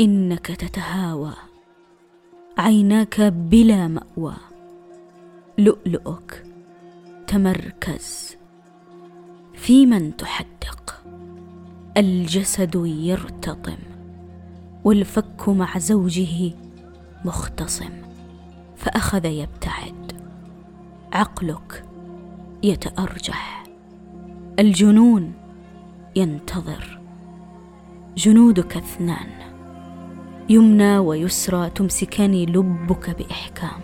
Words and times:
إنك 0.00 0.46
تتهاوى. 0.46 1.32
عيناك 2.58 3.20
بلا 3.20 3.88
مأوى. 3.88 4.34
لؤلؤك 5.58 6.44
تمركز. 7.26 8.36
في 9.54 9.86
من 9.86 10.16
تحدق؟ 10.16 11.04
الجسد 11.96 12.74
يرتطم. 12.84 13.76
والفك 14.84 15.48
مع 15.48 15.78
زوجه 15.78 16.52
مختصم. 17.24 18.02
فأخذ 18.76 19.24
يبتعد. 19.24 20.22
عقلك 21.12 21.84
يتأرجح. 22.62 23.64
الجنون 24.58 25.32
ينتظر. 26.16 27.00
جنودك 28.16 28.76
اثنان. 28.76 29.55
يمنى 30.48 30.98
ويسرى 30.98 31.70
تمسكان 31.70 32.32
لبك 32.32 33.10
بإحكام. 33.10 33.80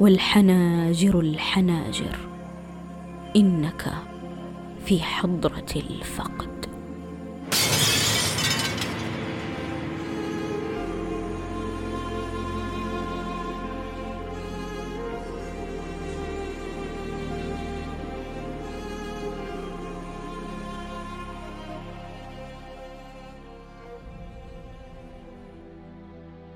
والحناجر 0.00 1.20
الحناجر 1.20 2.16
إنك 3.36 3.92
في 4.86 5.00
حضرة 5.02 5.66
الفقد 5.76 6.55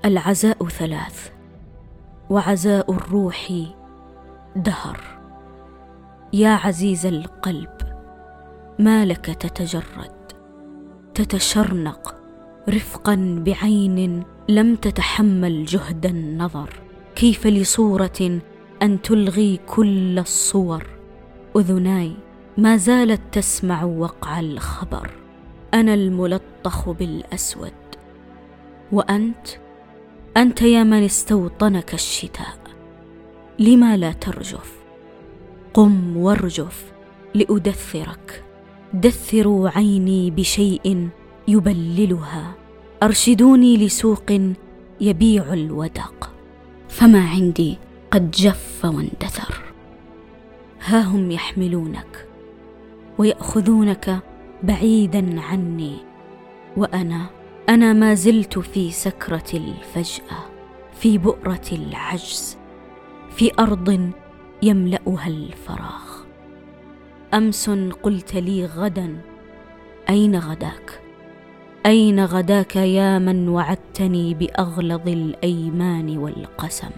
العزاء 0.05 0.67
ثلاث 0.67 1.29
وعزاء 2.29 2.91
الروح 2.91 3.51
دهر. 4.55 4.99
يا 6.33 6.49
عزيز 6.49 7.05
القلب 7.05 7.69
ما 8.79 9.05
لك 9.05 9.25
تتجرد؟ 9.25 10.11
تتشرنق 11.13 12.15
رفقا 12.69 13.43
بعين 13.45 14.23
لم 14.49 14.75
تتحمل 14.75 15.65
جهد 15.65 16.05
النظر. 16.05 16.69
كيف 17.15 17.47
لصورة 17.47 18.39
أن 18.81 19.01
تلغي 19.01 19.59
كل 19.67 20.19
الصور؟ 20.19 20.87
أذناي 21.57 22.11
ما 22.57 22.77
زالت 22.77 23.21
تسمع 23.31 23.83
وقع 23.83 24.39
الخبر. 24.39 25.11
أنا 25.73 25.93
الملطخ 25.93 26.89
بالأسود. 26.89 27.71
وأنت؟ 28.91 29.47
أنت 30.37 30.61
يا 30.61 30.83
من 30.83 31.03
استوطنك 31.03 31.93
الشتاء 31.93 32.57
لما 33.59 33.97
لا 33.97 34.11
ترجف؟ 34.11 34.73
قم 35.73 36.17
وارجف 36.17 36.91
لأدثرك. 37.33 38.43
دثروا 38.93 39.69
عيني 39.69 40.31
بشيء 40.31 41.09
يبللها. 41.47 42.53
أرشدوني 43.03 43.77
لسوق 43.77 44.31
يبيع 45.01 45.53
الودق. 45.53 46.31
فما 46.89 47.29
عندي 47.29 47.77
قد 48.11 48.31
جف 48.31 48.85
واندثر. 48.85 49.61
ها 50.81 51.01
هم 51.01 51.31
يحملونك 51.31 52.27
ويأخذونك 53.17 54.19
بعيدا 54.63 55.41
عني 55.41 55.97
وأنا 56.77 57.40
أنا 57.69 57.93
ما 57.93 58.13
زلت 58.13 58.59
في 58.59 58.91
سكرة 58.91 59.43
الفجأة 59.53 60.37
في 60.93 61.17
بؤرة 61.17 61.65
العجز 61.71 62.57
في 63.29 63.51
أرض 63.59 64.11
يملأها 64.61 65.27
الفراغ 65.27 66.11
أمس 67.33 67.69
قلت 68.03 68.35
لي 68.35 68.65
غدا 68.65 69.21
أين 70.09 70.35
غداك؟ 70.35 71.01
أين 71.85 72.25
غداك 72.25 72.75
يا 72.75 73.19
من 73.19 73.49
وعدتني 73.49 74.33
بأغلظ 74.33 75.07
الأيمان 75.07 76.17
والقسم؟ 76.17 76.91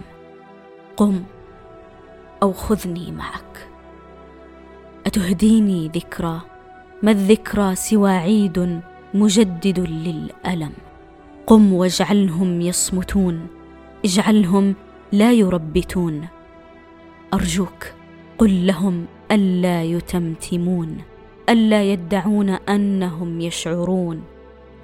قم 0.98 1.24
أو 2.44 2.54
خذني 2.54 3.12
معك. 3.12 3.68
أتهديني 5.06 5.88
ذكرى؟ 5.88 6.42
ما 7.04 7.12
الذكرى 7.12 7.76
سوى 7.76 8.12
عيد 8.12 8.82
مجدد 9.14 9.80
للألم. 9.80 10.72
قم 11.48 11.74
واجعلهم 11.74 12.62
يصمتون. 12.62 13.48
اجعلهم 14.06 14.76
لا 15.12 15.32
يربتون. 15.32 16.26
أرجوك 17.34 17.94
قل 18.38 18.68
لهم 18.68 19.06
ألا 19.32 19.84
يتمتمون. 19.84 20.98
ألا 21.50 21.84
يدعون 21.84 22.50
أنهم 22.50 23.42
يشعرون. 23.42 24.22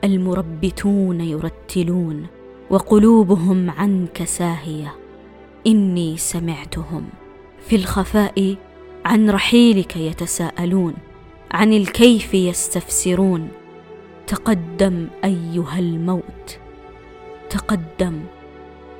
المربتون 0.03 1.21
يرتلون. 1.21 2.27
وقلوبهم 2.69 3.69
عنك 3.69 4.23
ساهية. 4.23 4.95
إني 5.67 6.17
سمعتهم. 6.17 7.09
في 7.67 7.75
الخفاء 7.75 8.55
عن 9.05 9.29
رحيلك 9.29 9.97
يتساءلون. 9.97 10.93
عن 11.51 11.73
الكيف 11.73 12.33
يستفسرون. 12.33 13.47
تقدم 14.29 15.07
أيها 15.23 15.79
الموت. 15.79 16.59
تقدم 17.49 18.19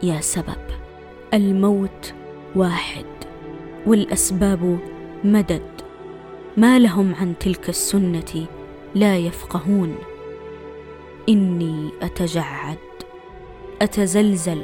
يا 0.03 0.21
سبب. 0.21 0.61
الموت 1.33 2.13
واحد 2.55 3.05
والأسباب 3.85 4.79
مدد. 5.23 5.81
ما 6.57 6.79
لهم 6.79 7.15
عن 7.15 7.33
تلك 7.39 7.69
السنة 7.69 8.45
لا 8.95 9.17
يفقهون. 9.17 9.95
إني 11.29 11.89
أتجعد 12.01 12.77
أتزلزل 13.81 14.61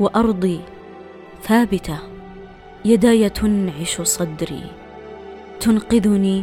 وأرضي 0.00 0.60
ثابتة. 1.42 1.98
يداي 2.84 3.28
تنعش 3.28 4.00
صدري 4.00 4.62
تنقذني 5.60 6.42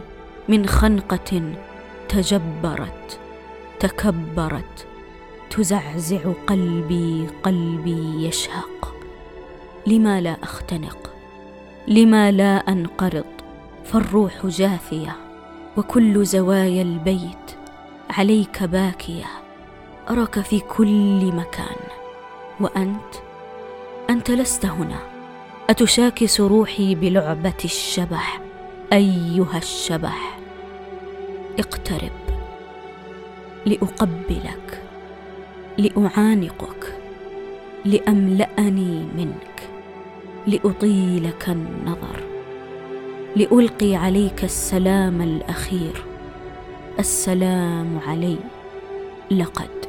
من 0.49 0.65
خنقة 0.65 1.53
تجبرت 2.09 3.19
تكبرت 3.79 4.87
تزعزع 5.49 6.31
قلبي 6.47 7.27
قلبي 7.43 8.27
يشهق. 8.27 8.95
لما 9.87 10.21
لا 10.21 10.37
أختنق 10.43 11.13
لما 11.87 12.31
لا 12.31 12.55
أنقرض 12.57 13.25
فالروح 13.85 14.45
جاثيه 14.45 15.15
وكل 15.77 16.25
زوايا 16.25 16.81
البيت 16.81 17.57
عليك 18.09 18.63
باكية. 18.63 19.25
أراك 20.09 20.39
في 20.39 20.59
كل 20.59 21.25
مكان 21.25 21.77
وأنت 22.59 23.13
أنت 24.09 24.31
لست 24.31 24.65
هنا. 24.65 24.99
أتشاكس 25.69 26.41
روحي 26.41 26.95
بلعبة 26.95 27.53
الشبح 27.65 28.41
أيها 28.93 29.57
الشبح. 29.57 30.36
اقترب. 31.59 32.11
لأقبلك. 33.65 34.81
لأعانقك. 35.77 36.97
لأملأني 37.85 39.05
منك. 39.17 39.69
لأطيلك 40.47 41.49
النظر. 41.49 42.23
لألقي 43.35 43.95
عليك 43.95 44.43
السلام 44.43 45.21
الأخير. 45.21 46.05
السلام 46.99 47.99
علي. 48.07 48.37
لقد 49.31 49.85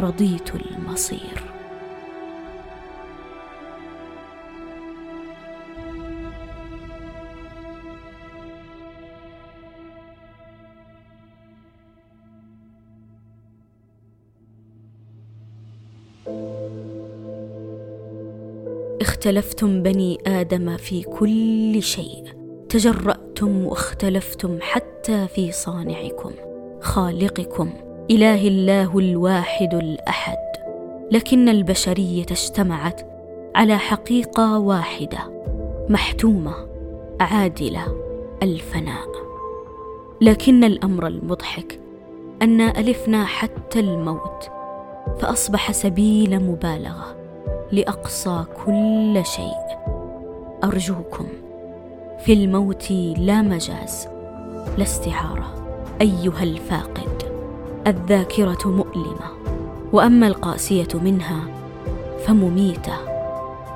رضيت 0.00 0.50
المصير. 0.54 1.49
اختلفتم 19.20 19.82
بني 19.82 20.18
آدم 20.26 20.76
في 20.76 21.02
كل 21.02 21.82
شيء. 21.82 22.24
تجرأتم 22.68 23.66
واختلفتم 23.66 24.58
حتى 24.60 25.26
في 25.34 25.52
صانعكم 25.52 26.30
خالقكم 26.80 27.72
إله 28.10 28.48
الله 28.48 28.98
الواحد 28.98 29.74
الأحد. 29.74 30.38
لكن 31.10 31.48
البشرية 31.48 32.22
اجتمعت 32.22 33.00
على 33.54 33.78
حقيقة 33.78 34.58
واحدة 34.58 35.18
محتومة 35.88 36.54
عادلة 37.20 37.84
الفناء. 38.42 39.08
لكن 40.20 40.64
الأمر 40.64 41.06
المضحك 41.06 41.80
أن 42.42 42.60
ألفنا 42.60 43.24
حتى 43.24 43.80
الموت 43.80 44.50
فأصبح 45.18 45.72
سبيل 45.72 46.40
مبالغة. 46.42 47.19
لأقصى 47.72 48.44
كل 48.66 49.22
شيء. 49.24 49.78
أرجوكم 50.64 51.26
في 52.24 52.32
الموت 52.32 52.90
لا 53.18 53.42
مجاز 53.42 54.08
لا 54.76 54.82
استعارة 54.82 55.54
أيها 56.00 56.42
الفاقد. 56.42 57.22
الذاكرة 57.86 58.68
مؤلمة 58.68 59.30
وأما 59.92 60.26
القاسية 60.26 60.88
منها 60.94 61.40
فمميتة. 62.26 62.96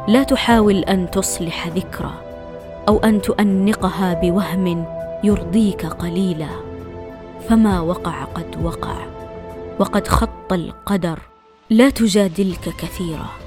لا 0.08 0.23
تحاول 0.23 0.79
أن 0.79 1.11
تصلح 1.11 1.69
ذكرى 1.69 2.14
أو 2.88 2.99
أن 2.99 3.23
تؤنقها 3.23 4.14
بوهم 4.14 4.85
يرضيك 5.25 5.87
قليلا. 5.87 6.49
فما 7.49 7.81
وقع 7.81 8.25
قد 8.25 8.64
وقع 8.64 8.96
وقد 9.79 10.08
خط 10.08 10.52
القدر 10.52 11.19
لا 11.70 11.91
تجادلك 11.91 12.75
كثيرا. 12.79 13.44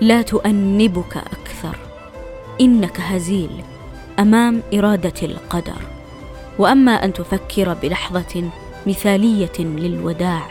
لا 0.00 0.22
تؤنبك 0.22 1.16
أكثر. 1.16 1.76
إنك 2.60 3.00
هزيل 3.00 3.50
أمام 4.18 4.62
إرادة 4.74 5.22
القدر. 5.22 5.80
وأما 6.58 6.92
أن 7.04 7.12
تفكر 7.12 7.74
بلحظة 7.74 8.50
مثالية 8.86 9.52
للوداع 9.58 10.42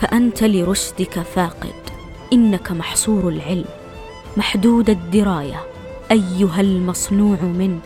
فأنت 0.00 0.42
لرشدك 0.42 1.18
فاقد. 1.20 1.74
إنك 2.32 2.72
محصور 2.72 3.28
العلم 3.28 3.64
محدود 4.36 4.90
الدراية. 4.90 5.66
أيها 6.10 6.60
المصنوع 6.60 7.36
من 7.40 7.78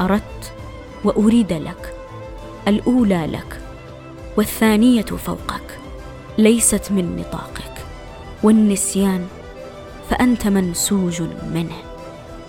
أردت 0.00 0.52
وأريد 1.04 1.52
لك 1.52 1.94
الأولى 2.68 3.26
لك 3.26 3.60
والثانية 4.36 5.02
فوقك 5.02 5.78
ليست 6.38 6.92
من 6.92 7.16
نطاقك. 7.16 7.84
والنسيان 8.42 9.26
فأنت 10.12 10.48
منسوج 10.48 11.22
منه. 11.54 11.82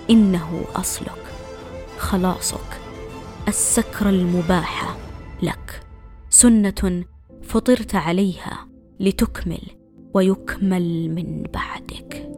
إنه 0.10 0.64
أصلك. 0.76 1.24
خلاصك. 1.98 2.82
السكر 3.48 4.10
المباحه 4.10 4.98
لك. 5.42 5.82
سنة 6.30 7.04
فطرت 7.44 7.96
عليها 7.96 8.68
لتكمل 9.00 9.62
ويكمل 10.14 11.10
من 11.10 11.44
بعدك. 11.54 12.30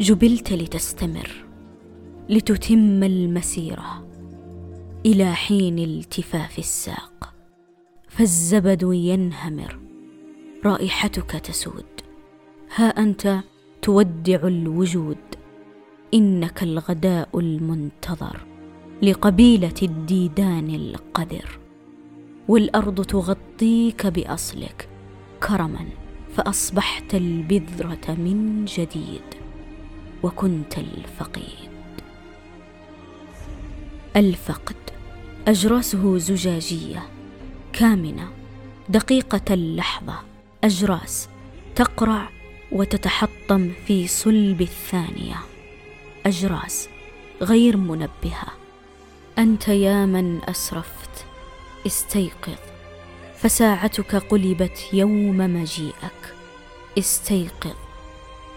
جبلت 0.00 0.52
لتستمر. 0.52 1.44
لتتم 2.28 3.02
المسيرة. 3.02 4.03
إلى 5.06 5.34
حين 5.34 5.78
التفاف 5.78 6.58
الساق 6.58 7.34
فالزبد 8.08 8.82
ينهمر 8.82 9.78
رائحتك 10.64 11.30
تسود. 11.30 11.84
ها 12.74 12.86
أنت 12.86 13.40
تودع 13.82 14.46
الوجود 14.46 15.18
إنك 16.14 16.62
الغداء 16.62 17.38
المنتظر 17.38 18.46
لقبيلة 19.02 19.74
الديدان 19.82 20.74
القذر 20.74 21.58
والأرض 22.48 23.04
تغطيك 23.04 24.06
بأصلك 24.06 24.88
كرما 25.48 25.86
فأصبحت 26.36 27.14
البذرة 27.14 28.14
من 28.14 28.64
جديد 28.64 29.22
وكنت 30.22 30.78
الفقيد. 30.78 31.70
الفقد 34.16 34.93
أجراسه 35.48 36.18
زجاجية 36.18 37.02
كامنة 37.72 38.28
دقيقة 38.88 39.54
اللحظة. 39.54 40.14
أجراس 40.64 41.28
تقرع 41.74 42.28
وتتحطم 42.72 43.72
في 43.86 44.06
صلب 44.06 44.60
الثانية. 44.60 45.36
أجراس 46.26 46.88
غير 47.42 47.76
منبهة. 47.76 48.46
أنت 49.38 49.68
يا 49.68 50.06
من 50.06 50.40
أسرفت 50.44 51.26
استيقظ. 51.86 52.58
فساعتك 53.36 54.16
قلبت 54.16 54.88
يوم 54.92 55.36
مجيئك. 55.36 56.34
استيقظ 56.98 57.76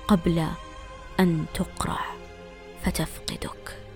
قبل 0.07 0.47
أن 1.19 1.45
تقرع 1.53 2.05
فتفقدك. 2.83 3.86